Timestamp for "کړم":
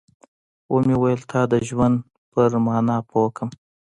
3.35-3.49